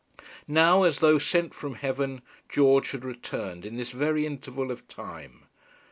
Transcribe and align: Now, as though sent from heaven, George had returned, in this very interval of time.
Now, 0.47 0.81
as 0.81 0.97
though 0.97 1.19
sent 1.19 1.53
from 1.53 1.75
heaven, 1.75 2.23
George 2.49 2.89
had 2.89 3.05
returned, 3.05 3.67
in 3.67 3.77
this 3.77 3.91
very 3.91 4.25
interval 4.25 4.71
of 4.71 4.87
time. 4.87 5.43